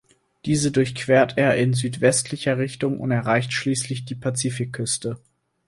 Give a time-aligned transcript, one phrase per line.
[0.45, 5.19] Diese durchquert er in südsüdwestlicher Richtung und erreicht schließlich die Pazifikküste.